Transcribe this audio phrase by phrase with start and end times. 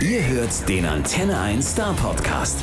[0.00, 2.58] Ihr hört den Antenne 1 Star Podcast.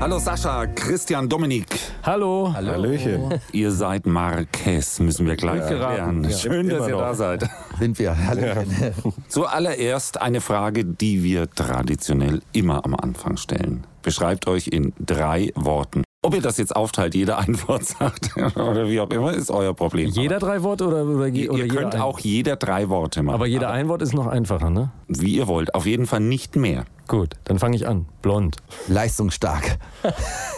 [0.00, 1.66] Hallo Sascha, Christian, Dominik.
[2.02, 2.50] Hallo.
[2.54, 3.38] Hallöchen.
[3.52, 6.24] Ihr seid Marquez, müssen wir gleich erklären.
[6.24, 7.00] Ja, Schön, dass ihr noch.
[7.00, 7.48] da seid.
[7.78, 8.16] Sind wir.
[8.16, 8.94] Hallöchen.
[9.28, 13.84] Zuallererst eine Frage, die wir traditionell immer am Anfang stellen.
[14.02, 16.02] Beschreibt euch in drei Worten.
[16.22, 19.72] Ob ihr das jetzt aufteilt, jeder ein Wort sagt oder wie auch immer, ist euer
[19.72, 20.10] Problem.
[20.10, 23.34] Jeder drei Worte oder, oder, Ihr, oder ihr könnt auch jeder drei Worte machen.
[23.34, 24.90] Aber jeder ein Wort ist noch einfacher, ne?
[25.08, 25.74] Wie ihr wollt.
[25.74, 26.84] Auf jeden Fall nicht mehr.
[27.10, 28.06] Gut, dann fange ich an.
[28.22, 28.58] Blond.
[28.86, 29.78] Leistungsstark.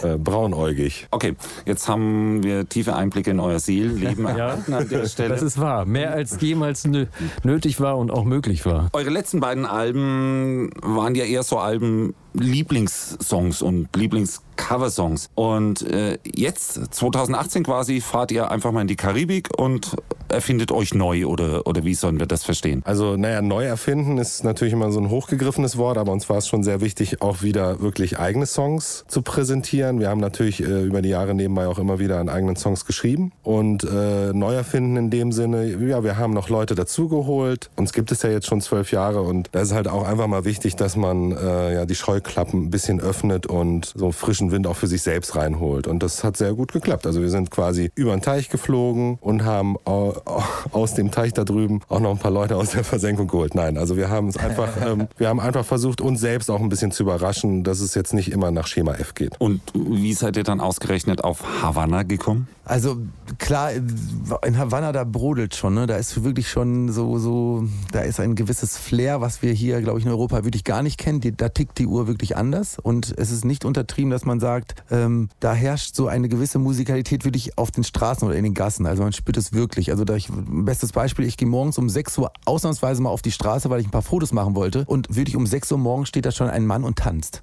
[0.03, 1.07] Äh, braunäugig.
[1.11, 1.35] Okay,
[1.65, 5.29] jetzt haben wir tiefe Einblicke in euer Seelenleben Ja, an der Stelle.
[5.29, 5.85] das ist wahr.
[5.85, 7.05] Mehr als jemals nö
[7.43, 8.89] nötig war und auch möglich war.
[8.91, 15.29] Eure letzten beiden Alben waren ja eher so Alben Lieblingssongs und Lieblingscoversongs.
[15.35, 19.95] Und äh, jetzt, 2018 quasi, fahrt ihr einfach mal in die Karibik und
[20.29, 22.81] erfindet euch neu oder, oder wie sollen wir das verstehen?
[22.85, 26.47] Also, naja, neu erfinden ist natürlich immer so ein hochgegriffenes Wort, aber uns war es
[26.49, 29.99] schon sehr wichtig, auch wieder wirklich eigene Songs zu präsentieren.
[29.99, 33.31] Wir haben natürlich äh, über die Jahre nebenbei auch immer wieder an eigenen Songs geschrieben
[33.43, 37.69] und äh, neu erfinden in dem Sinne, ja, wir haben noch Leute dazugeholt.
[37.75, 40.45] Uns gibt es ja jetzt schon zwölf Jahre und da ist halt auch einfach mal
[40.45, 44.75] wichtig, dass man äh, ja die Scheuklappen ein bisschen öffnet und so frischen Wind auch
[44.75, 45.87] für sich selbst reinholt.
[45.87, 47.05] Und das hat sehr gut geklappt.
[47.05, 51.33] Also wir sind quasi über den Teich geflogen und haben au- au- aus dem Teich
[51.33, 53.55] da drüben auch noch ein paar Leute aus der Versenkung geholt.
[53.55, 56.69] Nein, also wir haben es einfach, ähm, wir haben einfach versucht, uns selbst auch ein
[56.69, 59.39] bisschen zu überraschen, dass es jetzt nicht immer nach Schema F geht.
[59.41, 62.47] Und wie seid ihr dann ausgerechnet auf Havanna gekommen?
[62.65, 62.97] Also
[63.39, 65.85] klar, in Havanna, da brodelt schon, ne?
[65.85, 69.99] Da ist wirklich schon so, so, da ist ein gewisses Flair, was wir hier, glaube
[69.99, 71.19] ich, in Europa wirklich gar nicht kennen.
[71.35, 72.79] Da tickt die Uhr wirklich anders.
[72.79, 77.25] Und es ist nicht untertrieben, dass man sagt, ähm, da herrscht so eine gewisse Musikalität
[77.25, 78.85] wirklich auf den Straßen oder in den Gassen.
[78.85, 79.91] Also man spürt es wirklich.
[79.91, 83.33] Also da ich, bestes Beispiel, ich gehe morgens um 6 Uhr ausnahmsweise mal auf die
[83.33, 84.85] Straße, weil ich ein paar Fotos machen wollte.
[84.87, 87.41] Und wirklich um 6 Uhr morgens steht da schon ein Mann und tanzt.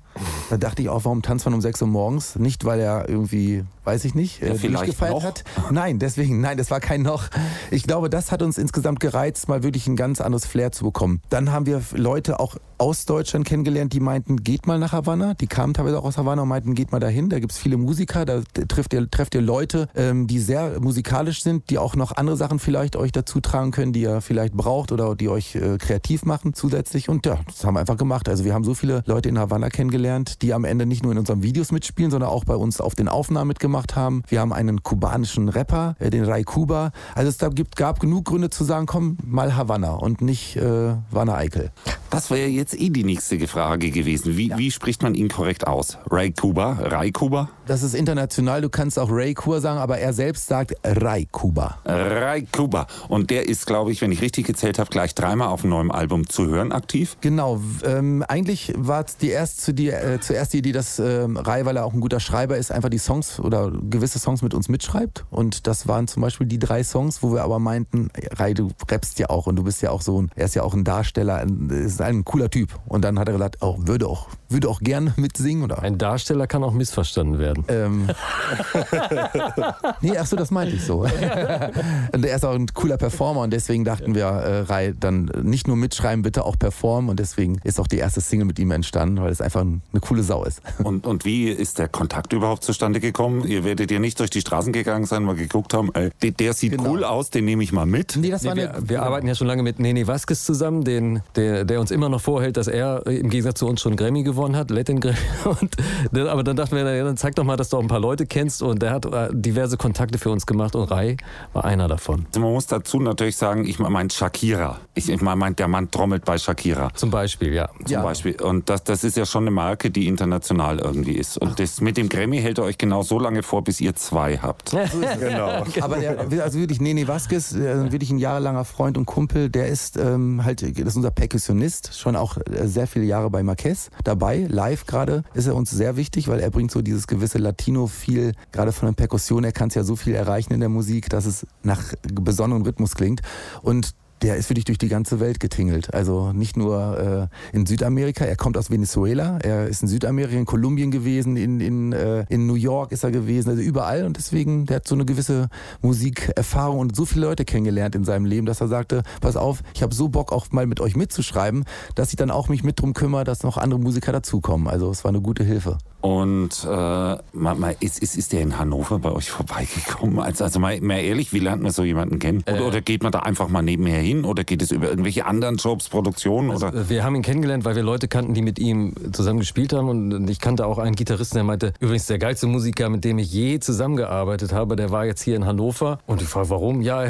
[0.49, 2.37] Da dachte ich auch, warum tanzt man um 6 Uhr morgens?
[2.37, 5.25] Nicht, weil er irgendwie, weiß ich nicht, äh, vielleicht durchgefeiert noch.
[5.25, 5.45] hat.
[5.71, 7.29] Nein, deswegen, nein, das war kein noch.
[7.71, 11.21] Ich glaube, das hat uns insgesamt gereizt, mal wirklich ein ganz anderes Flair zu bekommen.
[11.31, 15.35] Dann haben wir Leute auch aus Deutschland kennengelernt, die meinten, geht mal nach Havanna.
[15.35, 17.29] Die kamen teilweise auch aus Havanna und meinten, geht mal dahin.
[17.29, 21.71] Da gibt's viele Musiker, da trifft ihr, trefft ihr Leute, ähm, die sehr musikalisch sind,
[21.71, 25.15] die auch noch andere Sachen vielleicht euch dazu tragen können, die ihr vielleicht braucht oder
[25.15, 27.09] die euch äh, kreativ machen zusätzlich.
[27.09, 28.29] Und ja, das haben wir einfach gemacht.
[28.29, 31.19] Also wir haben so viele Leute in Havanna kennengelernt, die am Ende nicht nur in
[31.19, 34.23] unseren Videos mitspielen, sondern auch bei uns auf den Aufnahmen mitgemacht haben.
[34.29, 36.93] Wir haben einen kubanischen Rapper, äh, den Rai Kuba.
[37.15, 41.71] Also es gab genug Gründe zu sagen, komm, mal Havanna und nicht äh, Wanne Eickel.
[42.11, 44.37] Das wäre jetzt eh die nächste Frage gewesen.
[44.37, 45.97] Wie, wie spricht man ihn korrekt aus?
[46.11, 46.73] Ray Kuba?
[46.81, 47.51] Ray Kuba?
[47.67, 51.79] Das ist international, du kannst auch Ray Kuba sagen, aber er selbst sagt Rai Kuba.
[51.85, 52.89] Ray Kuba.
[53.09, 55.91] Und der ist, glaube ich, wenn ich richtig gezählt habe, gleich dreimal auf einem neuen
[55.93, 57.17] Album zu hören aktiv.
[57.21, 61.37] Genau, ähm, eigentlich war es die erst zu die, äh, zuerst die Idee, dass ähm,
[61.37, 64.55] Rai, weil er auch ein guter Schreiber ist, einfach die Songs oder gewisse Songs mit
[64.55, 65.25] uns mitschreibt.
[65.31, 69.19] Und das waren zum Beispiel die drei Songs, wo wir aber meinten, Rai, du rappst
[69.19, 71.37] ja auch und du bist ja auch so ein, er ist ja auch ein Darsteller,
[71.37, 72.79] ein, ist ein cooler Typ.
[72.87, 76.47] Und dann hat er gesagt, oh, würde auch, würde auch gern mitsingen oder Ein Darsteller
[76.47, 77.65] kann auch missverstanden werden.
[77.69, 78.09] ähm,
[80.01, 81.01] nee, ach so, das meinte ich so.
[82.13, 85.69] und er ist auch ein cooler Performer und deswegen dachten wir, äh, Rai, dann nicht
[85.69, 89.21] nur mitschreiben, bitte auch performen und deswegen ist auch die erste Single mit ihm entstanden,
[89.21, 90.61] weil es einfach eine coole Sau ist.
[90.85, 93.45] Und, und wie ist der Kontakt überhaupt zustande gekommen?
[93.47, 96.53] Ihr werdet ja nicht durch die Straßen gegangen sein, mal geguckt haben, ey, der, der
[96.53, 96.91] sieht Genau.
[96.91, 98.17] cool aus, den nehme ich mal mit.
[98.17, 100.85] Nee, das Nee, war wir, eine, wir arbeiten ja schon lange mit Nene Vasquez zusammen,
[100.85, 103.97] den, der, der uns immer noch vorhält, dass er äh, im Gegensatz zu uns schon
[103.97, 105.17] Grammy gewonnen hat, Latin Grammy.
[105.61, 105.77] Und,
[106.13, 107.89] dann- aber dann dachten wir, na ja, dann zeig doch mal, dass du auch ein
[107.89, 108.63] paar Leute kennst.
[108.63, 111.17] Und der hat äh, diverse Kontakte für uns gemacht und Rai
[111.53, 112.27] war einer davon.
[112.29, 114.79] Also man muss dazu natürlich sagen, ich meine Shakira.
[114.95, 116.91] Ich, ich meine, der Mann trommelt bei Shakira.
[116.95, 117.69] Zum Beispiel, ja.
[117.85, 118.03] Zum Ja.
[118.03, 118.30] Beispiel.
[118.35, 121.39] Und das, das ist ja schon eine Marke, die international irgendwie ist.
[121.39, 124.39] Und das mit dem Grammy hält er euch genau so lange vor, bis ihr zwei
[124.39, 124.75] habt.
[125.21, 125.65] Genau.
[125.81, 129.97] aber der, also wirklich Nene Vasquez, äh, wirklich ein jahrelanger Freund und Kumpel, der ist
[129.97, 134.47] ähm, halt, das ist unser Perkussionist, schon auch äh, sehr viele Jahre bei Marquez dabei,
[134.49, 138.73] live gerade ist er uns sehr wichtig, weil er bringt so dieses gewisse Latino-Feel, gerade
[138.73, 141.47] von der Perkussion, er kann es ja so viel erreichen in der Musik, dass es
[141.63, 143.21] nach besonderem Rhythmus klingt
[143.63, 145.95] und der ist wirklich durch die ganze Welt getingelt.
[145.95, 150.47] Also nicht nur äh, in Südamerika, er kommt aus Venezuela, er ist in Südamerika, in
[150.47, 154.67] Kolumbien gewesen, in, in, äh, in New York ist er gewesen, also überall und deswegen,
[154.67, 155.49] der hat so eine gewisse
[155.83, 159.83] Musikerfahrung und so viele Leute kennengelernt in seinem Leben, dass er sagte, pass auf, ich
[159.83, 161.65] habe so Bock auch mal mit euch mitzuschreiben,
[161.95, 164.69] dass ich dann auch mich mit drum kümmere, dass noch andere Musiker dazukommen.
[164.69, 165.79] Also es war eine gute Hilfe.
[166.01, 170.19] Und äh, mal, mal, ist, ist, ist der in Hannover bei euch vorbeigekommen?
[170.19, 172.43] Also, also mal, mal ehrlich, wie lernt man so jemanden kennen?
[172.51, 174.25] Oder, oder geht man da einfach mal nebenher hin?
[174.25, 176.51] Oder geht es über irgendwelche anderen Jobs, Produktionen?
[176.51, 176.89] Also, oder?
[176.89, 179.89] wir haben ihn kennengelernt, weil wir Leute kannten, die mit ihm zusammen gespielt haben.
[179.89, 183.31] Und ich kannte auch einen Gitarristen, der meinte, übrigens der geilste Musiker, mit dem ich
[183.31, 185.99] je zusammengearbeitet habe, der war jetzt hier in Hannover.
[186.07, 186.81] Und ich frage, warum?
[186.81, 187.09] Ja,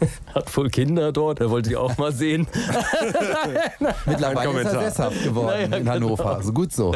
[0.34, 2.46] hat wohl Kinder dort, er wollte die auch mal sehen.
[4.06, 6.22] Mittlerweile ist er sesshaft geworden Naja, in Hannover.
[6.24, 6.34] genau.
[6.36, 6.94] Also gut so.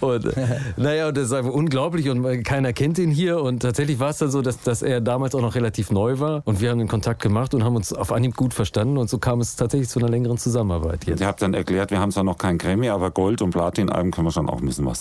[0.00, 0.28] Und
[0.76, 3.40] naja, und das ist einfach unglaublich und keiner kennt ihn hier.
[3.40, 6.42] Und tatsächlich war es dann so, dass, dass er damals auch noch relativ neu war.
[6.44, 8.98] Und wir haben den Kontakt gemacht und haben uns auf Anhieb gut verstanden.
[8.98, 11.20] Und so kam es tatsächlich zu einer längeren Zusammenarbeit jetzt.
[11.20, 14.26] Ihr habt dann erklärt, wir haben zwar noch kein Grammy, aber Gold- und Platin-Alben können
[14.26, 15.00] wir schon auch ein bisschen was.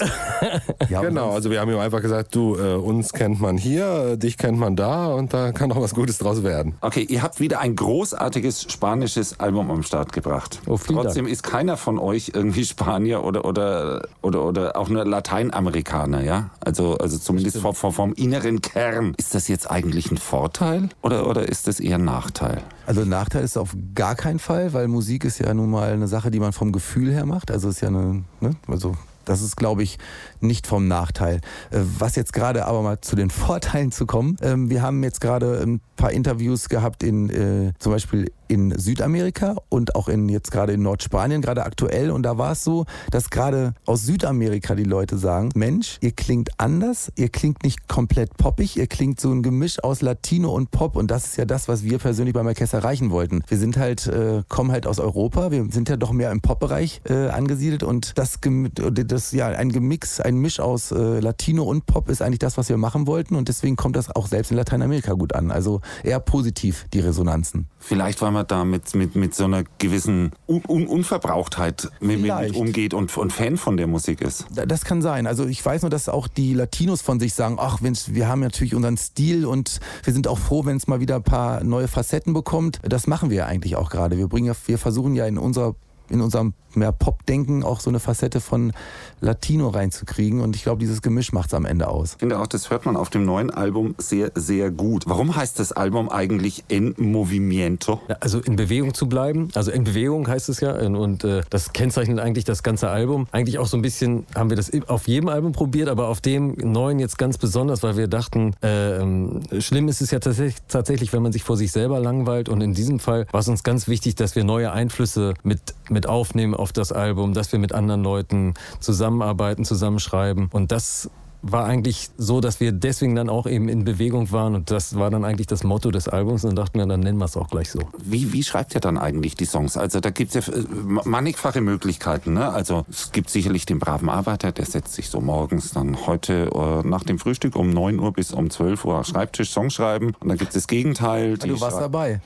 [0.90, 4.18] Ja, Genau, also wir haben ihm einfach gesagt, du, äh, uns kennt man hier, äh,
[4.18, 6.76] dich kennt man da und da kann auch was Gutes draus werden.
[6.82, 10.62] Okay, ihr habt wieder ein großartiges spanisches Album am Start gebracht.
[10.66, 16.24] Oh, Trotzdem ist keiner von euch irgendwie Spanier oder, oder, oder, oder auch nur Lateinamerikaner,
[16.24, 16.52] ja?
[16.62, 19.14] Also, also zumindest vom, vom, vom inneren Kern.
[19.18, 22.64] Ist das jetzt eigentlich ein Vorteil oder, oder ist das eher ein Nachteil?
[22.88, 26.32] Also Nachteil ist auf gar keinen Fall, weil Musik ist ja nun mal eine Sache,
[26.32, 27.52] die man vom Gefühl her macht.
[27.52, 28.56] Also ist ja eine, ne?
[28.68, 28.96] also
[29.26, 30.00] das ist, glaube ich,
[30.44, 31.38] nicht vom Nachteil.
[31.72, 34.38] Äh, Was jetzt gerade aber mal zu den Vorteilen zu kommen.
[34.42, 39.56] ähm, Wir haben jetzt gerade ein paar Interviews gehabt in äh, zum Beispiel in Südamerika
[39.70, 42.12] und auch in jetzt gerade in Nordspanien, gerade aktuell.
[42.12, 46.52] Und da war es so, dass gerade aus Südamerika die Leute sagen, Mensch, ihr klingt
[46.58, 50.96] anders, ihr klingt nicht komplett poppig, ihr klingt so ein Gemisch aus Latino und Pop.
[50.96, 53.44] Und das ist ja das, was wir persönlich beim Orchester erreichen wollten.
[53.48, 57.02] Wir sind halt, äh, kommen halt aus Europa, wir sind ja doch mehr im Pop-Bereich
[57.10, 62.10] äh, angesiedelt und das, das ja ein Gemix, ein Misch aus äh, Latino und Pop
[62.10, 65.14] ist eigentlich das, was wir machen wollten und deswegen kommt das auch selbst in Lateinamerika
[65.14, 65.52] gut an.
[65.52, 67.68] Also eher positiv die Resonanzen.
[67.80, 72.56] Vielleicht, weil man da mit, mit, mit so einer gewissen Un Un Unverbrauchtheit mit, mit,
[72.56, 74.46] umgeht und, und Fan von der Musik ist.
[74.54, 75.28] Da- Das kann sein.
[75.28, 78.42] Also ich weiß nur, dass auch die Latinos von sich sagen, ach Mensch, wir haben
[78.42, 81.88] natürlich unseren Stil und wir sind auch froh, wenn es mal wieder ein paar neue
[81.88, 82.80] Facetten bekommt.
[82.84, 84.18] Das machen wir ja eigentlich auch gerade.
[84.18, 85.76] Wir bringen ja, wir versuchen ja in unserer
[86.14, 88.74] in unserem mehr Pop-Denken auch so eine Facette von
[89.22, 92.14] Latino reinzukriegen und ich glaube, dieses Gemisch macht es am Ende aus.
[92.14, 95.04] Ich finde auch, das hört man auf dem neuen Album sehr, sehr gut.
[95.08, 98.02] Warum heißt das Album eigentlich En Movimiento?
[98.20, 102.20] Also in Bewegung zu bleiben, also in Bewegung heißt es ja und, äh, das kennzeichnet
[102.20, 103.28] eigentlich das ganze Album.
[103.32, 106.56] Eigentlich auch so ein bisschen haben wir das auf jedem Album probiert, aber auf dem
[106.56, 111.22] neuen jetzt ganz besonders, weil wir dachten, äh, schlimm ist es ja tatsächlich, tatsächlich, wenn
[111.22, 114.16] man sich vor sich selber langweilt und in diesem Fall war es uns ganz wichtig,
[114.16, 115.60] dass wir neue Einflüsse mit,
[115.90, 120.50] mit aufnehmen auf das Album, dass wir mit anderen Leuten zusammenarbeiten, zusammenschreiben.
[120.52, 121.10] Und das
[121.46, 125.12] war eigentlich so, dass wir deswegen dann auch eben in Bewegung waren und das war
[125.12, 127.50] dann eigentlich das Motto des Albums und dann dachten wir, dann nennen wir es auch
[127.50, 127.80] gleich so.
[128.04, 129.76] Wie, wie schreibt ihr dann eigentlich die Songs?
[129.76, 130.64] Also da gibt es ja äh,
[131.04, 132.34] mannigfache Möglichkeiten.
[132.34, 132.48] Ne?
[132.50, 136.50] Also es gibt sicherlich den braven Arbeiter, der setzt sich so morgens dann heute
[136.84, 140.14] äh, nach dem Frühstück um 9 Uhr bis um 12 Uhr am Schreibtisch Song schreiben.
[140.22, 141.38] Und dann gibt es das Gegenteil.
[141.38, 142.22] Die Du warst dabei.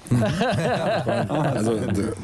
[1.56, 1.74] Also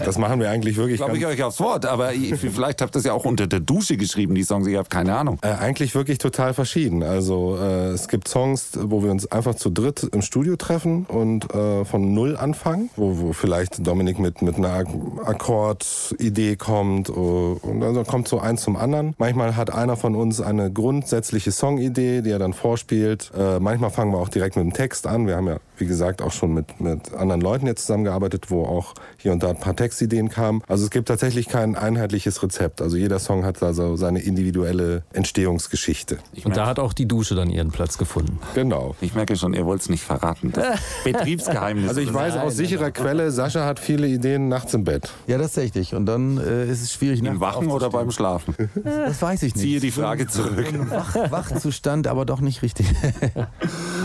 [0.06, 3.00] das machen wir eigentlich wirklich Glaube ich euch aufs Wort, aber ich- vielleicht habt ihr
[3.00, 5.40] es ja auch unter der Dusche geschrieben, die Songs, ich habe keine Ahnung.
[5.42, 6.82] äh, eigentlich wirklich total verschieden.
[6.91, 11.53] Also äh, es gibt Songs, wo wir uns einfach zu dritt im Studio treffen und
[11.53, 14.88] äh, von null anfangen, wo, wo vielleicht Dominik mit, mit einer Ak-
[15.24, 19.13] Akkordidee kommt äh, und dann kommt so eins zum anderen.
[19.18, 23.31] Manchmal hat einer von uns eine grundsätzliche Songidee, die er dann vorspielt.
[23.38, 25.27] Äh, manchmal fangen wir auch direkt mit dem Text an.
[25.27, 28.94] Wir haben ja, wie gesagt, auch schon mit, mit anderen Leuten jetzt zusammengearbeitet, wo auch
[29.18, 30.62] hier und da ein paar Textideen kamen.
[30.68, 32.81] Also es gibt tatsächlich kein einheitliches Rezept.
[32.81, 36.19] Also jeder Song hat da so seine individuelle Entstehungsgeschichte.
[36.44, 38.40] Und da hat auch die Dusche dann ihren Platz gefunden.
[38.54, 38.95] Genau.
[39.02, 40.54] Ich merke schon, ihr wollt es nicht verraten.
[41.04, 41.90] Betriebsgeheimnis.
[41.90, 45.12] Also ich weiß aus sicherer Quelle, Sascha hat viele Ideen nachts im Bett.
[45.28, 45.95] Ja, das ist richtig.
[45.95, 48.56] Und dann äh, ist es schwierig, Im Wachen oder beim Schlafen?
[48.83, 49.64] Das weiß ich nicht.
[49.64, 50.66] Ziehe die Frage zurück.
[50.90, 52.88] Wach, Wachzustand, aber doch nicht richtig.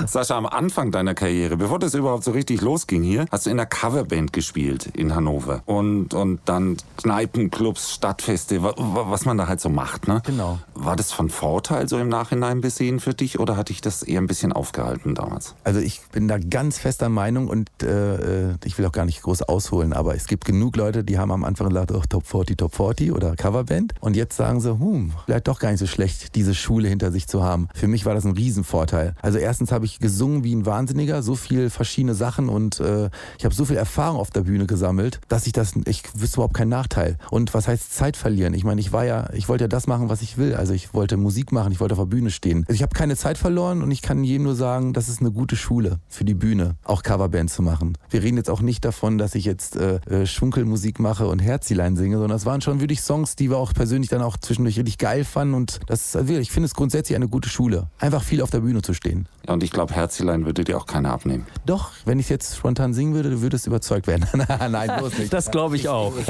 [0.07, 3.59] Sascha, am Anfang deiner Karriere, bevor das überhaupt so richtig losging hier, hast du in
[3.59, 5.63] einer Coverband gespielt in Hannover.
[5.67, 10.07] Und, und dann Kneipenclubs, Stadtfeste, wa- wa- was man da halt so macht.
[10.09, 10.23] Ne?
[10.25, 10.59] Genau.
[10.75, 14.21] War das von Vorteil so im Nachhinein besehen für dich oder hat dich das eher
[14.21, 15.55] ein bisschen aufgehalten damals?
[15.65, 19.43] Also ich bin da ganz fester Meinung und äh, ich will auch gar nicht groß
[19.43, 22.75] ausholen, aber es gibt genug Leute, die haben am Anfang gesagt, oh, Top 40, Top
[22.75, 26.55] 40 oder Coverband und jetzt sagen sie, hm, vielleicht doch gar nicht so schlecht, diese
[26.55, 27.69] Schule hinter sich zu haben.
[27.75, 29.15] Für mich war das ein Riesenvorteil.
[29.23, 33.45] Also erstens habe ich gesungen wie ein Wahnsinniger, so viele verschiedene Sachen und äh, ich
[33.45, 36.69] habe so viel Erfahrung auf der Bühne gesammelt, dass ich das, ich wüsste überhaupt keinen
[36.69, 37.17] Nachteil.
[37.31, 38.55] Und was heißt Zeit verlieren?
[38.55, 40.55] Ich meine, ich war ja, ich wollte ja das machen, was ich will.
[40.55, 42.65] Also ich wollte Musik machen, ich wollte auf der Bühne stehen.
[42.69, 45.33] Also ich habe keine Zeit verloren und ich kann jedem nur sagen, das ist eine
[45.33, 47.97] gute Schule für die Bühne, auch Coverband zu machen.
[48.11, 51.97] Wir reden jetzt auch nicht davon, dass ich jetzt äh, äh, Schunkelmusik mache und Herzilein
[51.97, 54.99] singe, sondern es waren schon wirklich Songs, die wir auch persönlich dann auch zwischendurch richtig
[54.99, 57.89] geil fanden und das ist, also ich finde es grundsätzlich eine gute Schule.
[57.99, 59.27] Einfach viel auf der Bühne zu stehen.
[59.49, 61.47] Und ich glaube, Herzilein würde dir auch keiner abnehmen.
[61.65, 64.27] Doch, wenn ich jetzt spontan singen würde, du würdest überzeugt werden.
[64.71, 65.33] Nein, bloß nicht.
[65.33, 66.13] Das glaube ich auch.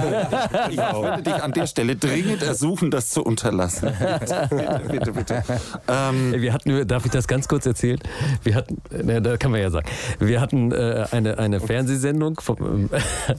[0.71, 3.89] Ich würde dich an der Stelle dringend ersuchen, das zu unterlassen.
[4.21, 5.43] Bitte, bitte, bitte.
[5.89, 7.99] Ähm, Wir hatten, darf ich das ganz kurz erzählen?
[8.43, 12.91] Wir hatten, ne, da kann man ja sagen, wir hatten äh, eine, eine Fernsehsendung, vom,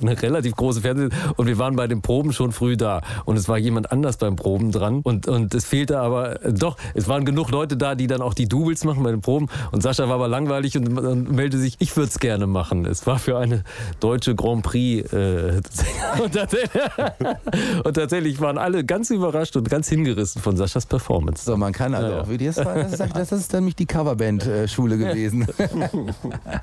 [0.01, 3.47] eine relativ große Fernsehsendung und wir waren bei den Proben schon früh da und es
[3.47, 7.25] war jemand anders beim Proben dran und, und es fehlte aber, äh, doch, es waren
[7.25, 10.15] genug Leute da, die dann auch die Doubles machen bei den Proben und Sascha war
[10.15, 12.85] aber langweilig und, und meldete sich, ich würde es gerne machen.
[12.85, 13.63] Es war für eine
[13.99, 15.61] deutsche Grand Prix äh,
[16.23, 16.81] und, tatsächlich,
[17.83, 21.43] und tatsächlich waren alle ganz überrascht und ganz hingerissen von Saschas Performance.
[21.45, 22.21] So, man kann also Ja, ja.
[22.23, 25.47] auch, wie die das war, das ist, das ist nämlich die Coverband-Schule gewesen.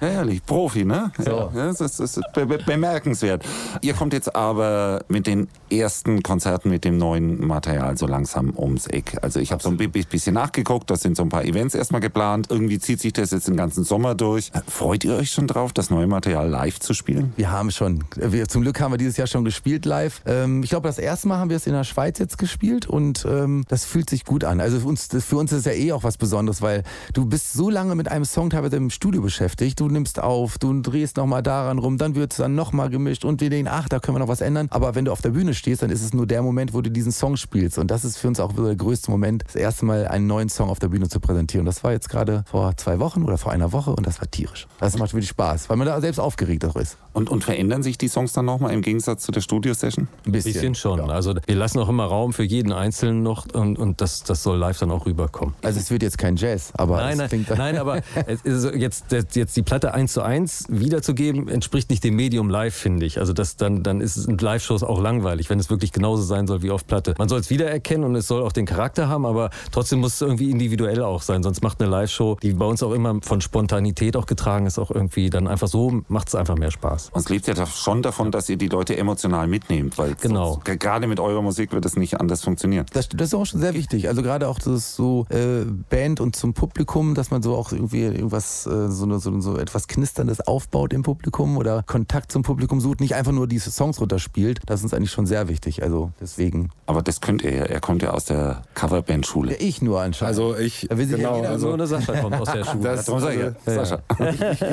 [0.00, 1.12] Herrlich, Profi, ne?
[1.18, 1.30] So.
[1.30, 3.44] Ja, das ist, das ist be be bemerkenswert.
[3.80, 8.86] Ihr kommt jetzt aber mit den ersten Konzerten mit dem neuen Material so langsam ums
[8.86, 9.18] Eck.
[9.22, 12.00] Also ich habe so ein bi- bisschen nachgeguckt, da sind so ein paar Events erstmal
[12.00, 12.48] geplant.
[12.50, 14.52] Irgendwie zieht sich das jetzt den ganzen Sommer durch.
[14.68, 17.32] Freut ihr euch schon drauf, das neue Material live zu spielen?
[17.36, 20.22] Wir haben schon, wir, zum Glück haben wir dieses Jahr schon gespielt live.
[20.24, 23.26] Ähm, ich glaube, das erste Mal haben wir es in der Schweiz jetzt gespielt und
[23.28, 24.60] ähm, das fühlt sich gut an.
[24.60, 27.54] Also für uns, für uns ist es ja eh auch was Besonderes, weil du bist
[27.54, 29.80] so lange mit einem Song teilweise im Studio beschäftigt.
[29.80, 33.40] Du nimmst auf, du drehst nochmal daran rum, dann wird es dann nochmal gemischt und
[33.40, 34.68] wir denken, ach, da können wir noch was ändern.
[34.70, 36.90] Aber wenn du auf der Bühne stehst, dann ist es nur der Moment, wo du
[36.90, 37.78] diesen Song spielst.
[37.78, 40.70] Und das ist für uns auch der größte Moment, das erste Mal einen neuen Song
[40.70, 41.66] auf der Bühne zu präsentieren.
[41.66, 44.66] Das war jetzt gerade vor zwei Wochen oder vor einer Woche und das war tierisch.
[44.80, 46.96] Das macht wirklich Spaß, weil man da selbst aufgeregt auch ist.
[47.12, 50.08] Und, und verändern sich die Songs dann nochmal im Gegensatz zu der Studio-Session?
[50.26, 50.52] Ein bisschen.
[50.52, 50.98] Bisschen schon.
[50.98, 51.06] Ja.
[51.06, 54.58] Also wir lassen auch immer Raum für jeden Einzelnen noch und, und das, das soll
[54.58, 55.54] live dann auch rüberkommen.
[55.62, 58.74] Also es wird jetzt kein Jazz, aber Nein, es nein, klingt nein, aber es ist
[58.74, 63.18] jetzt, jetzt die Platte eins zu eins wiederzugeben, entspricht nicht dem Medium live, finde ich.
[63.18, 66.46] Also das, dann, dann ist es in Live-Shows auch langweilig, wenn es wirklich genauso sein
[66.46, 67.14] soll wie auf Platte.
[67.18, 70.20] Man soll es wiedererkennen und es soll auch den Charakter haben, aber trotzdem muss es
[70.20, 71.42] irgendwie individuell auch sein.
[71.42, 74.90] Sonst macht eine Live-Show, die bei uns auch immer von Spontanität auch getragen ist, auch
[74.90, 77.10] irgendwie dann einfach so, macht es einfach mehr Spaß.
[77.12, 80.54] Und es lebt ja schon davon, dass ihr die Leute emotional mitnehmt, weil Genau.
[80.64, 82.84] sonst- gerade mit eurer Musik wird es nicht anders funktionieren.
[82.92, 84.08] Das, das ist auch schon sehr wichtig.
[84.08, 88.02] Also gerade auch das so äh, Band und zum Publikum, dass man so auch irgendwie
[88.02, 92.80] irgendwas, äh, so, eine, so, so etwas Knisterndes aufbaut im Publikum oder Kontakt zum Publikum
[92.80, 94.60] sucht, nicht einfach nur diese Songs runterspielt.
[94.66, 95.84] Das ist uns eigentlich schon sehr wichtig.
[95.84, 96.70] Also deswegen.
[96.86, 97.62] Aber das könnt ihr ja.
[97.66, 99.54] Er kommt ja aus der Coverband-Schule.
[99.56, 100.28] Ich nur anscheinend.
[100.28, 102.64] Also ich, Da will sich ja genau, jeder also Nur eine Sascha kommt aus der
[102.64, 102.82] Schule.
[102.82, 103.98] das, Darum sag ich ja, Sascha.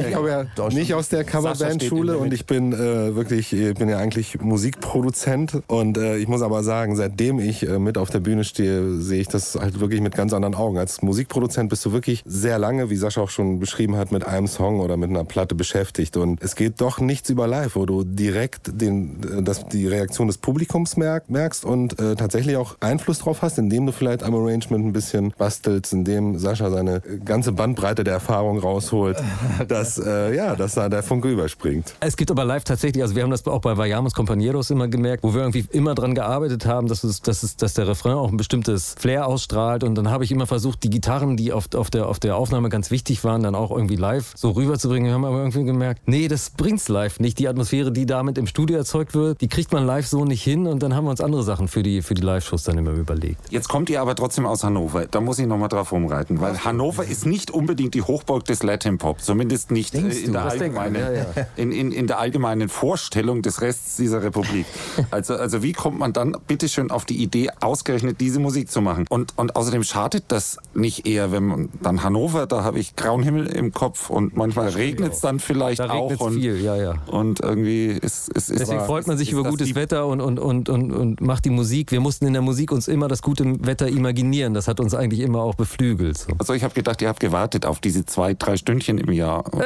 [0.07, 3.97] Ich komme ja nicht aus der Coverband-Schule und ich bin äh, wirklich, ich bin ja
[3.97, 8.43] eigentlich Musikproduzent und äh, ich muss aber sagen, seitdem ich äh, mit auf der Bühne
[8.43, 10.77] stehe, sehe ich das halt wirklich mit ganz anderen Augen.
[10.77, 14.47] Als Musikproduzent bist du wirklich sehr lange, wie Sascha auch schon beschrieben hat, mit einem
[14.47, 18.03] Song oder mit einer Platte beschäftigt und es geht doch nichts über live, wo du
[18.03, 23.19] direkt den, äh, das, die Reaktion des Publikums merk, merkst und äh, tatsächlich auch Einfluss
[23.19, 27.57] drauf hast, indem du vielleicht am Arrangement ein bisschen bastelst, indem Sascha seine äh, ganze
[27.73, 29.17] Bandbreite der Erfahrung rausholt,
[29.67, 31.95] dass, äh, ja, dass da der Funke überspringt.
[31.99, 35.23] Es gibt aber live tatsächlich, also wir haben das auch bei Vayamos Compañeros immer gemerkt,
[35.23, 38.29] wo wir irgendwie immer dran gearbeitet haben, dass, es, dass, es, dass der Refrain auch
[38.29, 39.83] ein bestimmtes Flair ausstrahlt.
[39.83, 42.69] Und dann habe ich immer versucht, die Gitarren, die auf, auf, der, auf der Aufnahme
[42.69, 45.07] ganz wichtig waren, dann auch irgendwie live so rüberzubringen.
[45.07, 47.39] Wir haben aber irgendwie gemerkt, nee, das bringt's live nicht.
[47.39, 50.67] Die Atmosphäre, die damit im Studio erzeugt wird, die kriegt man live so nicht hin.
[50.67, 53.39] Und dann haben wir uns andere Sachen für die, für die Live-Shows dann immer überlegt.
[53.49, 55.05] Jetzt kommt ihr aber trotzdem aus Hannover.
[55.09, 58.97] Da muss ich nochmal drauf rumreiten, weil Hannover ist nicht unbedingt die Hochburg des Latin
[58.97, 59.21] Pop.
[59.21, 60.31] Zumindest nicht äh, Denkst in du?
[60.33, 61.25] der, allgemeinen, Ja, ja.
[61.55, 64.65] In, in, in der allgemeinen Vorstellung des Rests dieser Republik.
[65.11, 69.05] Also, also wie kommt man dann bitteschön auf die Idee, ausgerechnet diese Musik zu machen?
[69.09, 73.21] Und, und außerdem schadet das nicht eher, wenn man dann Hannover, da habe ich grauen
[73.21, 76.19] Himmel im Kopf und manchmal regnet es dann vielleicht Da auch.
[76.19, 76.95] und, viel, ja, ja.
[77.07, 80.91] Und irgendwie ist, ist Deswegen freut man sich über gutes Wetter und, und, und, und,
[80.91, 81.91] und macht die Musik.
[81.91, 84.53] Wir mussten in der Musik uns immer das gute Wetter imaginieren.
[84.53, 86.17] Das hat uns eigentlich immer auch beflügelt.
[86.17, 86.33] So.
[86.39, 89.45] Also ich habe gedacht, ihr habt gewartet auf diese zwei, drei Stündchen im Jahr.
[89.53, 89.63] Und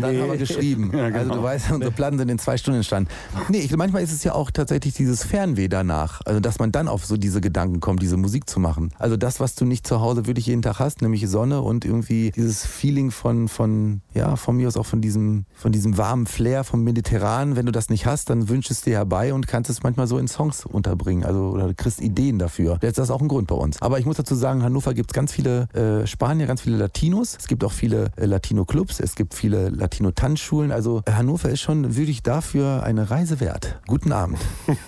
[0.00, 0.94] dann haben wir geschrieben.
[0.94, 3.10] Also du weißt, unsere Platten sind in zwei Stunden entstanden.
[3.48, 6.20] Nee, ich, manchmal ist es ja auch tatsächlich dieses Fernweh danach.
[6.24, 8.92] Also dass man dann auf so diese Gedanken kommt, diese Musik zu machen.
[8.98, 12.32] Also das, was du nicht zu Hause wirklich jeden Tag hast, nämlich Sonne und irgendwie
[12.34, 16.64] dieses Feeling von, von ja, von mir aus auch von diesem, von diesem warmen Flair
[16.64, 17.56] vom Mediterran.
[17.56, 20.06] Wenn du das nicht hast, dann wünschst du es dir herbei und kannst es manchmal
[20.06, 21.24] so in Songs unterbringen.
[21.24, 22.78] Also oder du kriegst Ideen dafür.
[22.82, 23.80] Jetzt ist das auch ein Grund bei uns.
[23.82, 26.76] Aber ich muss dazu sagen, in Hannover gibt es ganz viele äh, Spanier, ganz viele
[26.76, 27.36] Latinos.
[27.38, 30.72] Es gibt auch viele äh, Latino-Clubs, es gibt viele Latino-Tanzschulen.
[30.72, 33.78] Also Hannover ist schon wirklich dafür eine Reise wert.
[33.86, 34.38] Guten Abend.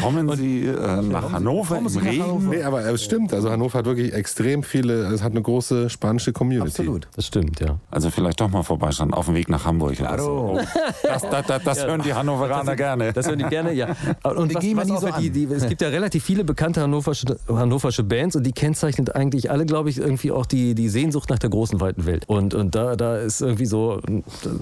[0.00, 2.48] Kommen Sie äh, nach Hannover im Regen?
[2.48, 3.32] Nee, aber es stimmt.
[3.32, 6.68] Also Hannover hat wirklich extrem viele, es hat eine große spanische Community.
[6.68, 7.08] Absolut.
[7.14, 7.78] Das stimmt, ja.
[7.90, 9.98] Also vielleicht doch mal vorbeischauen, auf dem Weg nach Hamburg.
[10.00, 10.60] Oder so.
[11.02, 13.12] Das, das, das, das hören die Hannoveraner gerne.
[13.12, 13.88] Das hören die gerne, ja.
[14.24, 16.44] Und Die was, gehen wir was auch so die, die, es gibt ja relativ viele
[16.44, 20.88] bekannte hannoversche, hannoversche Bands und die kennzeichnet eigentlich alle, glaube ich, irgendwie auch die, die
[20.88, 22.24] Sehnsucht nach der großen, weiten Welt.
[22.26, 24.00] Und, und da, da ist irgendwie so,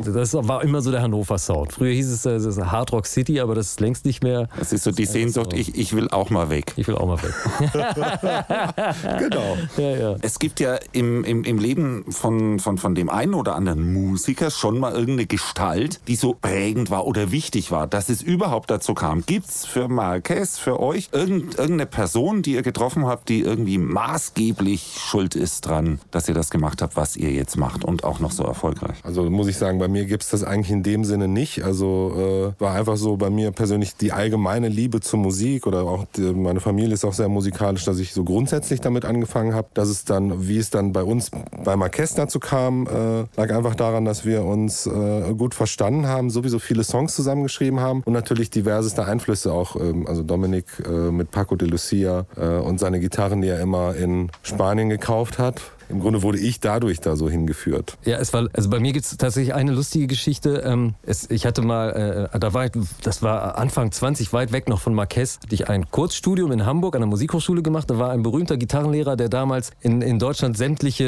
[0.04, 1.72] das war immer so der Hannover-Sound.
[1.72, 4.48] Früher hieß es, es ist Hard Rock City, aber das ist längst nicht mehr.
[4.58, 6.72] Das ist so die Sehnsucht, ich, ich will auch mal weg.
[6.76, 7.34] Ich will auch mal weg.
[9.18, 9.56] Genau.
[9.76, 10.16] Ja, ja.
[10.22, 14.50] Es gibt ja im, im, im Leben von, von, von dem einen oder anderen Musiker
[14.50, 18.94] schon mal irgendeine Gestalt, die so prägend war oder wichtig war, dass es überhaupt dazu
[18.94, 19.24] kam.
[19.24, 24.95] Gibt's für Marquez, für euch, irgend, irgendeine Person, die ihr getroffen habt, die irgendwie maßgeblich
[24.98, 28.30] schuld ist dran, dass ihr das gemacht habt, was ihr jetzt macht und auch noch
[28.30, 28.96] so erfolgreich?
[29.02, 31.62] Also muss ich sagen, bei mir gibt es das eigentlich in dem Sinne nicht.
[31.62, 36.06] Also äh, war einfach so bei mir persönlich die allgemeine Liebe zur Musik oder auch
[36.16, 39.68] die, meine Familie ist auch sehr musikalisch, dass ich so grundsätzlich damit angefangen habe.
[39.74, 41.30] Dass es dann, wie es dann bei uns
[41.64, 46.30] bei Marquez dazu kam, äh, lag einfach daran, dass wir uns äh, gut verstanden haben,
[46.30, 49.76] sowieso viele Songs zusammengeschrieben haben und natürlich diverseste Einflüsse auch.
[49.76, 53.94] Ähm, also Dominik äh, mit Paco de Lucia äh, und seine Gitarren, die er immer
[53.94, 55.60] in Spanien gekauft hat.
[55.88, 57.96] Im Grunde wurde ich dadurch da so hingeführt.
[58.04, 60.62] Ja, es war, also bei mir gibt es tatsächlich eine lustige Geschichte.
[60.64, 64.68] Ähm, es, ich hatte mal, äh, da war ich, das war Anfang 20, weit weg
[64.68, 67.88] noch von Marquez, hatte ich ein Kurzstudium in Hamburg an der Musikhochschule gemacht.
[67.90, 71.04] Da war ein berühmter Gitarrenlehrer, der damals in, in Deutschland sämtliche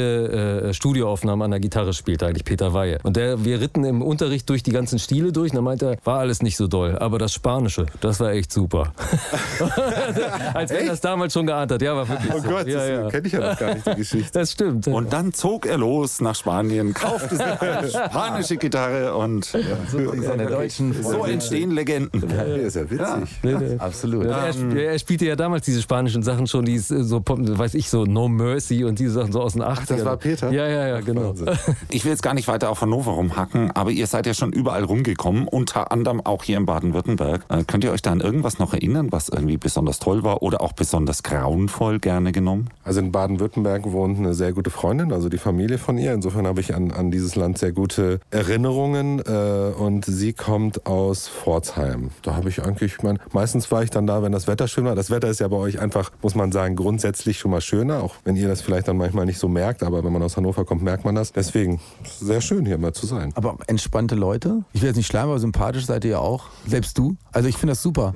[0.69, 2.99] äh, Studioaufnahmen an der Gitarre spielte, eigentlich Peter Weihe.
[3.03, 5.97] Und der, wir ritten im Unterricht durch die ganzen Stile durch und da meinte er,
[6.03, 8.93] war alles nicht so doll, aber das Spanische, das war echt super.
[10.53, 11.81] Als wenn er das damals schon geahnt hat.
[11.81, 12.49] Ja, war wirklich Oh so.
[12.49, 13.09] Gott, ja, das ja.
[13.09, 14.31] kenne ich ja noch gar nicht, die Geschichte.
[14.33, 14.68] Das stimmt.
[14.69, 20.93] Und dann zog er los nach Spanien, kaufte sich eine spanische Gitarre und Seine deutschen
[21.01, 21.33] so Freunde.
[21.33, 22.23] entstehen Legenden.
[22.27, 23.39] Nee, ist ja witzig.
[23.43, 23.75] Nee, nee.
[23.77, 24.25] Absolut.
[24.25, 27.73] Ja, er, sp- er spielte ja damals diese spanischen Sachen schon, die äh, so, weiß
[27.75, 29.85] ich, so No Mercy und diese Sachen so aus den 80ern.
[29.87, 30.51] das war Peter?
[30.51, 31.29] Ja, ja, ja, genau.
[31.29, 31.49] Wahnsinn.
[31.89, 34.83] Ich will jetzt gar nicht weiter auf Hannover rumhacken, aber ihr seid ja schon überall
[34.83, 37.45] rumgekommen, unter anderem auch hier in Baden-Württemberg.
[37.49, 40.61] Äh, könnt ihr euch da an irgendwas noch erinnern, was irgendwie besonders toll war oder
[40.61, 42.69] auch besonders grauenvoll gerne genommen?
[42.83, 46.13] Also in Baden-Württemberg wohnt eine sehr gute Freundin, also die Familie von ihr.
[46.13, 49.19] Insofern habe ich an, an dieses Land sehr gute Erinnerungen.
[49.19, 52.09] Äh, und sie kommt aus Pforzheim.
[52.23, 54.83] Da habe ich eigentlich, ich mein, meistens war ich dann da, wenn das Wetter schön
[54.83, 54.95] war.
[54.95, 58.15] Das Wetter ist ja bei euch einfach, muss man sagen, grundsätzlich schon mal schöner, auch
[58.25, 59.81] wenn ihr das vielleicht dann manchmal nicht so merkt.
[59.81, 61.31] Aber wenn man aus Hannover kommt, merkt man das.
[61.31, 63.31] Deswegen sehr schön hier mal zu sein.
[63.35, 64.65] Aber entspannte Leute.
[64.73, 66.47] Ich will jetzt nicht schleimen, aber sympathisch seid ihr ja auch.
[66.67, 67.15] Selbst du.
[67.31, 68.13] Also ich finde das super.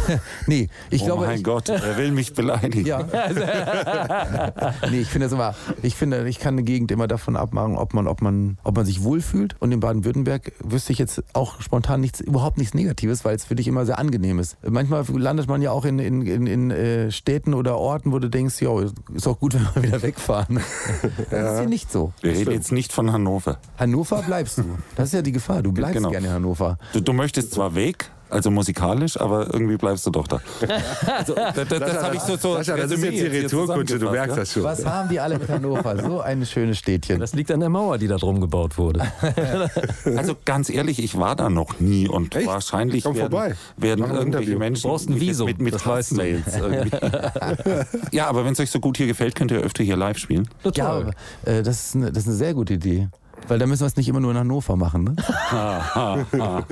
[0.46, 1.24] nee, ich oh glaube.
[1.24, 2.84] mein ich, Gott, er will mich beleidigen.
[2.84, 2.98] Ja.
[4.90, 5.54] nee, ich finde das immer,
[5.86, 8.84] ich finde, ich kann eine Gegend immer davon abmachen, ob man, ob man, ob man
[8.84, 9.54] sich wohlfühlt.
[9.60, 13.54] Und in Baden-Württemberg wüsste ich jetzt auch spontan nichts, überhaupt nichts Negatives, weil es für
[13.54, 14.56] dich immer sehr angenehm ist.
[14.68, 18.28] Manchmal landet man ja auch in, in, in, in äh, Städten oder Orten, wo du
[18.28, 18.70] denkst, ja,
[19.14, 20.60] ist auch gut, wenn wir wieder wegfahren.
[21.30, 22.12] Das ist hier nicht so.
[22.20, 23.58] Wir reden jetzt nicht von Hannover.
[23.78, 24.64] Hannover bleibst du.
[24.96, 25.62] Das ist ja die Gefahr.
[25.62, 26.10] Du bleibst Genau.
[26.10, 26.78] gerne in Hannover.
[26.92, 30.40] Du, du möchtest zwar weg, also musikalisch, aber irgendwie bleibst du doch da.
[31.06, 34.10] Also, das das, das habe ich so, so Sascha, das ist jetzt die Retourkutsche, du
[34.10, 34.42] merkst ja?
[34.42, 34.62] das schon.
[34.64, 35.96] Was haben die alle mit Hannover?
[36.02, 37.20] So ein schönes Städtchen.
[37.20, 39.02] Das liegt an der Mauer, die da drum gebaut wurde.
[40.16, 42.46] Also ganz ehrlich, ich war da noch nie und Echt?
[42.46, 43.54] wahrscheinlich Komm werden, vorbei.
[43.76, 44.56] werden irgendwelche.
[44.56, 46.16] Menschen Du brauchst ein mit- Visum, mit, mit das weißt du.
[46.16, 46.56] Hassmails
[48.12, 50.48] ja, aber wenn es euch so gut hier gefällt, könnt ihr öfter hier live spielen.
[50.64, 51.00] Na Ja,
[51.44, 53.08] äh, das, ist eine, das ist eine sehr gute Idee.
[53.48, 55.04] Weil da müssen wir es nicht immer nur in Hannover machen.
[55.04, 55.16] Ne?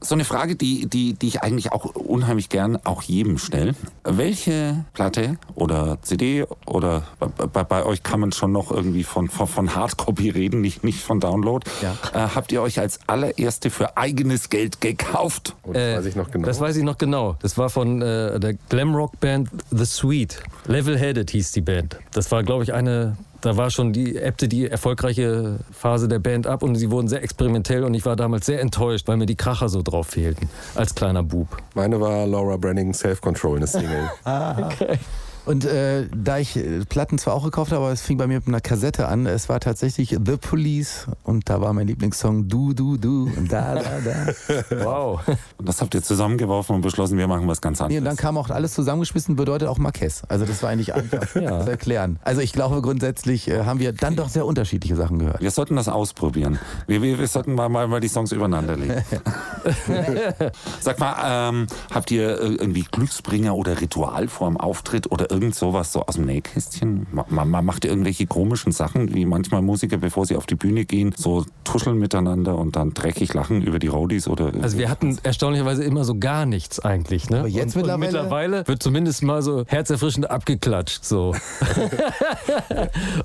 [0.00, 3.74] So eine Frage, die, die, die ich eigentlich auch unheimlich gern auch jedem stelle.
[4.04, 9.48] Welche Platte oder CD oder bei, bei, euch kann man schon noch irgendwie von, von,
[9.48, 11.68] von Hardcopy reden, nicht, nicht von Download.
[11.82, 11.96] Ja.
[12.14, 15.56] Äh, habt ihr euch als allererste für eigenes Geld gekauft?
[15.64, 16.44] Und das weiß ich noch genau.
[16.44, 17.36] Äh, Das weiß ich noch genau.
[17.42, 20.42] Das war von äh, der Glamrock-Band The Sweet.
[20.66, 21.98] Level Headed hieß die Band.
[22.12, 23.16] Das war, glaube ich, eine.
[23.46, 27.22] Da war schon die, ebbte die erfolgreiche Phase der Band ab und sie wurden sehr
[27.22, 30.50] experimentell und ich war damals sehr enttäuscht, weil mir die Kracher so drauf fehlten.
[30.74, 31.56] Als kleiner Bub.
[31.76, 34.10] Meine war Laura Branning Self-Control, eine Single.
[35.46, 38.34] Und äh, da ich äh, Platten zwar auch gekauft habe, aber es fing bei mir
[38.38, 39.26] mit einer Kassette an.
[39.26, 43.76] Es war tatsächlich The Police und da war mein Lieblingssong Du, Du, Du und da,
[43.76, 44.84] da, da.
[44.84, 45.20] Wow.
[45.56, 47.98] Und das habt ihr zusammengeworfen und beschlossen, wir machen was ganz Nee, anderes.
[48.00, 50.22] und dann kam auch alles zusammengeschmissen, bedeutet auch Marquez.
[50.28, 52.18] Also das war eigentlich einfach zu erklären.
[52.24, 55.40] Also ich glaube grundsätzlich äh, haben wir dann doch sehr unterschiedliche Sachen gehört.
[55.40, 56.58] Wir sollten das ausprobieren.
[56.88, 58.94] Wir, wir, wir sollten mal, mal, mal die Songs übereinander legen.
[60.80, 65.54] Sag mal, ähm, habt ihr äh, irgendwie Glücksbringer oder Ritual vor dem Auftritt oder irgend
[65.54, 67.06] sowas so aus dem Nähkästchen?
[67.10, 71.14] Man, man macht irgendwelche komischen Sachen, wie manchmal Musiker, bevor sie auf die Bühne gehen,
[71.16, 74.52] so tuscheln miteinander und dann dreckig lachen über die Roadies oder.
[74.62, 77.40] Also wir hatten erstaunlicherweise immer so gar nichts eigentlich, ne?
[77.40, 81.34] Aber jetzt und, mittlerweile- und mittlerweile wird zumindest mal so herzerfrischend abgeklatscht, so.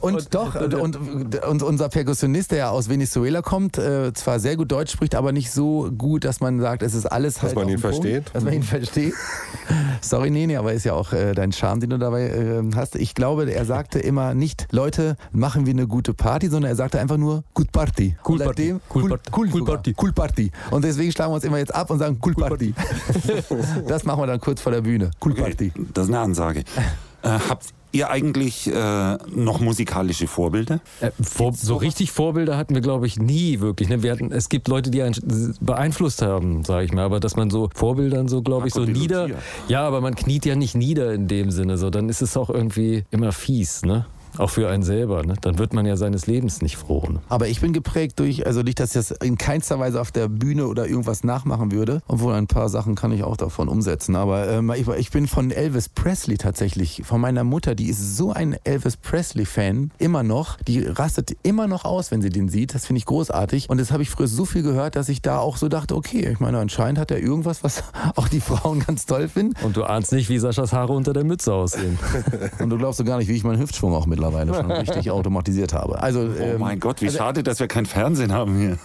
[0.02, 4.56] Und, doch, und, und, und unser Perkussionist, der ja aus Venezuela kommt, äh, zwar sehr
[4.56, 7.66] gut Deutsch spricht, aber nicht so gut, dass man sagt, es ist alles halt man
[7.66, 8.32] auf ihn Punkt, versteht.
[8.34, 9.14] Dass man ihn versteht.
[10.02, 12.96] Sorry, Nene, aber ist ja auch äh, dein Charme, den du dabei äh, hast.
[12.96, 17.00] Ich glaube, er sagte immer nicht, Leute, machen wir eine gute Party, sondern er sagte
[17.00, 18.16] einfach nur, Good Party.
[18.28, 18.62] Cool Und Party.
[18.70, 19.32] seitdem- Cool cool, Party.
[19.38, 19.66] cool, Cool.
[19.66, 19.96] Party.
[20.02, 20.52] Cool Party.
[20.72, 22.74] Und deswegen schlagen wir uns immer jetzt ab und sagen, Cool, Party.
[23.88, 25.12] das machen wir dann kurz vor der Bühne.
[25.24, 25.72] Cool Party.
[25.76, 26.60] Okay, das ist eine Ansage.
[27.24, 30.80] äh, habt ihr eigentlich äh, noch musikalische Vorbilder?
[31.00, 33.90] Äh, vor, so richtig Vorbilder hatten wir, glaube ich, nie wirklich.
[33.90, 34.04] Ne?
[34.04, 35.16] Wir hatten, es gibt Leute, die einen
[35.60, 39.30] beeinflusst haben, sage ich mal, aber dass man so Vorbildern so, glaube ich, so nieder.
[39.68, 41.78] Ja, aber man kniet ja nicht nieder in dem Sinne.
[41.78, 44.06] So, dann ist es auch irgendwie immer fies, ne?
[44.38, 45.24] Auch für einen selber.
[45.24, 45.36] Ne?
[45.42, 47.06] Dann wird man ja seines Lebens nicht froh.
[47.10, 47.20] Ne?
[47.30, 50.28] Aber ich bin geprägt durch, also nicht, dass ich das in keinster Weise auf der
[50.28, 54.16] Bühne oder irgendwas nachmachen würde, obwohl ein paar Sachen kann ich auch davon umsetzen.
[54.16, 58.32] Aber ähm, ich, ich bin von Elvis Presley tatsächlich, von meiner Mutter, die ist so
[58.32, 60.58] ein Elvis Presley-Fan, immer noch.
[60.68, 62.74] Die rastet immer noch aus, wenn sie den sieht.
[62.74, 63.70] Das finde ich großartig.
[63.70, 66.30] Und das habe ich früher so viel gehört, dass ich da auch so dachte, okay,
[66.32, 67.84] ich meine, anscheinend hat er irgendwas, was
[68.16, 69.56] auch die Frauen ganz toll finden.
[69.64, 72.00] Und du ahnst nicht, wie Saschas Haare unter der Mütze aussehen.
[72.60, 75.74] Und du glaubst so gar nicht, wie ich meinen Hüftsschwung auch mittlerweile schon richtig automatisiert
[75.74, 76.02] habe.
[76.02, 78.78] Also, Oh ähm, mein Gott, wie schade, dass wir kein Fernsehen haben hier.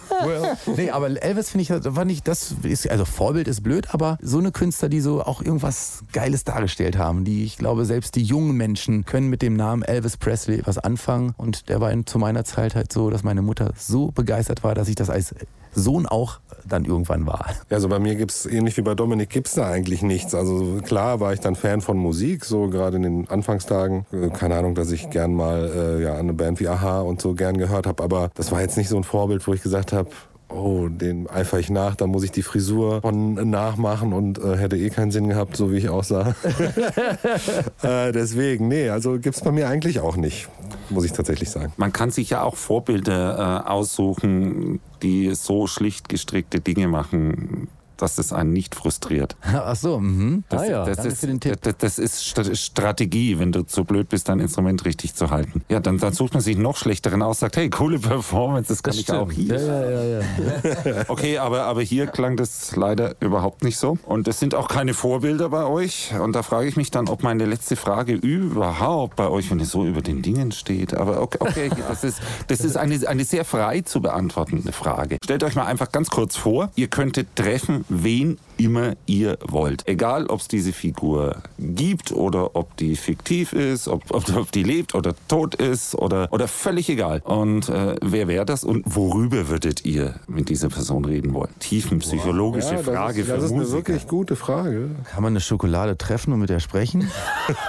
[0.75, 4.17] nee, aber Elvis finde ich, das war nicht, das ist, also Vorbild ist blöd, aber
[4.21, 8.23] so eine Künstler, die so auch irgendwas Geiles dargestellt haben, die, ich glaube, selbst die
[8.23, 12.19] jungen Menschen können mit dem Namen Elvis Presley was anfangen und der war in, zu
[12.19, 15.35] meiner Zeit halt so, dass meine Mutter so begeistert war, dass ich das als
[15.77, 17.45] Sohn auch dann irgendwann war.
[17.69, 20.35] Also bei mir gibt's ähnlich wie bei Dominik gibt's da eigentlich nichts.
[20.35, 24.05] Also klar war ich dann Fan von Musik, so gerade in den Anfangstagen.
[24.11, 27.33] Äh, Keine Ahnung, dass ich gern mal äh, ja eine Band wie Aha und so
[27.33, 30.09] gern gehört habe, aber das war jetzt nicht so ein Vorbild, wo ich gesagt habe,
[30.49, 34.77] oh, den eifere ich nach, da muss ich die Frisur von nachmachen und äh, hätte
[34.77, 36.35] eh keinen Sinn gehabt, so wie ich aussah.
[37.81, 40.49] äh, deswegen, nee, also gibt's bei mir eigentlich auch nicht,
[40.89, 41.73] muss ich tatsächlich sagen.
[41.77, 47.67] Man kann sich ja auch Vorbilder äh, aussuchen, die so schlicht gestrickte Dinge machen,
[48.01, 49.35] dass es einen nicht frustriert.
[49.43, 50.43] Ach so, mhm.
[50.49, 51.57] Das, Ah ja, das, danke ist, für den Tipp.
[51.61, 55.63] Das, das ist St- Strategie, wenn du zu blöd bist, dein Instrument richtig zu halten.
[55.69, 58.93] Ja, dann, dann sucht man sich noch schlechteren aus, sagt, hey, coole Performance, das kann
[58.95, 59.55] ich auch hier.
[59.59, 61.03] Ja, ja, ja, ja.
[61.07, 63.97] Okay, aber, aber hier klang das leider überhaupt nicht so.
[64.05, 66.13] Und es sind auch keine Vorbilder bei euch.
[66.19, 69.71] Und da frage ich mich dann, ob meine letzte Frage überhaupt bei euch, wenn es
[69.71, 70.93] so über den Dingen steht.
[70.93, 75.17] Aber okay, okay das ist, das ist eine, eine sehr frei zu beantwortende Frage.
[75.23, 79.87] Stellt euch mal einfach ganz kurz vor, ihr könntet treffen, wen immer ihr wollt.
[79.87, 84.63] Egal, ob es diese Figur gibt oder ob die fiktiv ist, ob, ob, ob die
[84.63, 87.21] lebt oder tot ist oder, oder völlig egal.
[87.23, 91.51] Und äh, wer wäre das und worüber würdet ihr mit dieser Person reden wollen?
[91.59, 93.77] Tiefenpsychologische Ja, Frage ist, für das ist eine Musiker.
[93.77, 94.89] wirklich gute Frage.
[95.11, 97.07] Kann man eine Schokolade treffen und mit der sprechen?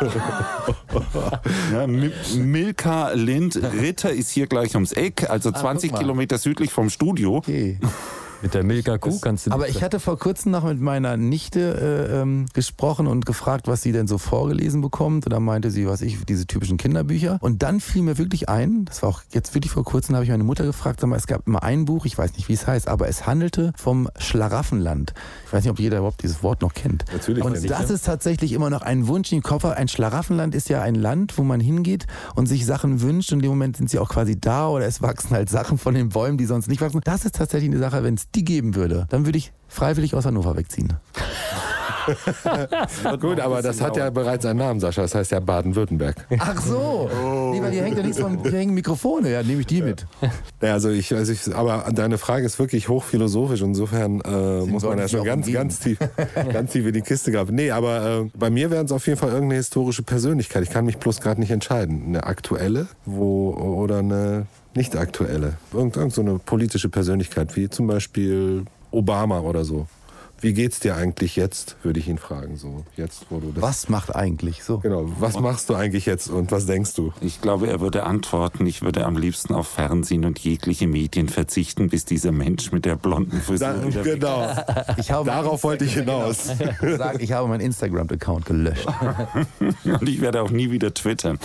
[1.73, 5.99] Ja, Mi- Milka Lind Ritter ist hier gleich ums Eck, also 20 Ah.
[5.99, 7.37] Kilometer südlich vom Studio.
[7.37, 7.79] Okay.
[8.41, 12.09] Mit der Milka Kuh kannst du Aber ich hatte vor kurzem noch mit meiner Nichte
[12.11, 15.27] äh, ähm, gesprochen und gefragt, was sie denn so vorgelesen bekommt.
[15.27, 17.39] Und da meinte sie, was ich, diese typischen Kinderbücher.
[17.41, 20.31] Und dann fiel mir wirklich ein, das war auch jetzt wirklich vor kurzem, habe ich
[20.31, 22.67] meine Mutter gefragt, sag mal, es gab immer ein Buch, ich weiß nicht, wie es
[22.67, 25.15] heißt, aber es handelte vom Schlaraffenland.
[25.47, 27.07] Ich weiß nicht, ob jeder überhaupt dieses Wort noch kennt.
[27.13, 29.65] Natürlich Und kenn ich, das ist tatsächlich immer noch ein Wunsch im Kopf.
[29.65, 33.33] Ein Schlaraffenland ist ja ein Land, wo man hingeht und sich Sachen wünscht.
[33.33, 35.95] Und in dem Moment sind sie auch quasi da oder es wachsen halt Sachen von
[35.95, 37.01] den Bäumen, die sonst nicht wachsen.
[37.03, 40.25] Das ist tatsächlich eine Sache, wenn es die geben würde, dann würde ich freiwillig aus
[40.25, 40.95] Hannover wegziehen.
[43.21, 45.03] Gut, aber das hat ja bereits einen Namen, Sascha.
[45.03, 46.27] Das heißt ja Baden-Württemberg.
[46.39, 47.11] Ach so.
[47.53, 49.31] Nee, weil hier hängt ja nichts von, hier hängen Mikrofone.
[49.31, 50.07] Ja, nehme ich die mit.
[50.63, 53.61] Ja, also ich, also ich, aber deine Frage ist wirklich hochphilosophisch.
[53.61, 55.55] Insofern äh, muss man ja schon ganz, umgeben.
[55.55, 55.99] ganz tief,
[56.53, 57.55] ganz tief in die Kiste graben.
[57.55, 60.63] Nee, aber äh, bei mir wären es auf jeden Fall irgendeine historische Persönlichkeit.
[60.63, 62.05] Ich kann mich bloß gerade nicht entscheiden.
[62.07, 65.55] Eine aktuelle wo, oder eine nicht aktuelle.
[65.73, 69.87] Irgend, irgend so eine politische Persönlichkeit, wie zum Beispiel Obama oder so.
[70.41, 72.57] Wie geht's dir eigentlich jetzt, würde ich ihn fragen.
[72.57, 73.63] So, jetzt, wo du das.
[73.63, 74.79] Was macht eigentlich so?
[74.79, 77.13] Genau, was machst du eigentlich jetzt und was denkst du?
[77.21, 81.89] Ich glaube, er würde antworten, ich würde am liebsten auf Fernsehen und jegliche Medien verzichten,
[81.89, 84.49] bis dieser Mensch mit der blonden Frisur Da, genau.
[84.97, 86.51] Ich habe Darauf wollte ich hinaus.
[86.97, 88.87] Sag, ich habe meinen Instagram-Account gelöscht.
[89.85, 91.39] Und ich werde auch nie wieder twittern.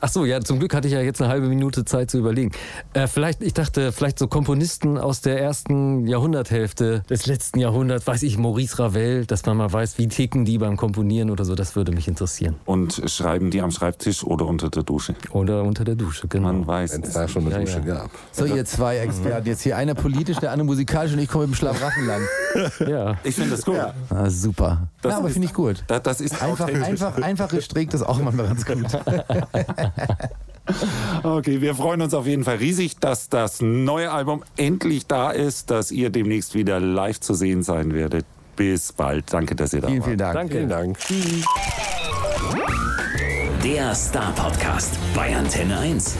[0.00, 2.50] Ach so, ja, zum Glück hatte ich ja jetzt eine halbe Minute Zeit zu überlegen.
[2.92, 8.06] Äh, vielleicht, ich dachte, vielleicht so Komponisten aus der ersten Jahrhunderthälfte des letzten letzten Jahrhundert,
[8.06, 11.54] weiß ich, Maurice Ravel, dass man mal weiß, wie ticken die beim Komponieren oder so,
[11.54, 12.56] das würde mich interessieren.
[12.64, 15.14] Und schreiben die am Schreibtisch oder unter der Dusche?
[15.32, 16.46] Oder unter der Dusche, genau.
[16.46, 17.94] Man weiß Wenn es da schon eine Ja, Dusche ja.
[17.94, 18.10] gab.
[18.32, 19.46] So, ihr zwei Experten.
[19.46, 22.24] Jetzt hier einer politisch, der andere musikalisch und ich komme mit dem Schlafraffenland.
[22.86, 23.18] Ja.
[23.24, 23.76] Ich finde das gut.
[24.08, 24.88] Ah, super.
[25.02, 25.84] Das ja, aber finde ich gut.
[25.88, 28.86] Das, das ist Einfach, einfach, einfache Strick, das ist auch manchmal ganz gut.
[31.22, 35.70] Okay, wir freuen uns auf jeden Fall riesig, dass das neue Album endlich da ist,
[35.70, 38.24] dass ihr demnächst wieder live zu sehen sein werdet.
[38.56, 39.32] Bis bald.
[39.32, 40.06] Danke, dass ihr da Vielen, wart.
[40.06, 40.34] vielen Dank.
[40.34, 40.54] Danke.
[40.54, 40.98] Vielen Dank.
[43.64, 46.16] Der Star Podcast bei Antenne 1.